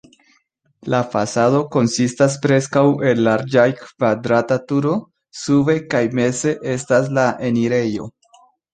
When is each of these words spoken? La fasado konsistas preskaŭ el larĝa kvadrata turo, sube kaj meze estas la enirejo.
La 0.93 1.01
fasado 1.15 1.59
konsistas 1.75 2.37
preskaŭ 2.47 2.83
el 3.11 3.23
larĝa 3.29 3.67
kvadrata 3.83 4.59
turo, 4.73 4.97
sube 5.45 5.79
kaj 5.95 6.05
meze 6.23 6.59
estas 6.77 7.17
la 7.21 7.31
enirejo. 7.55 8.15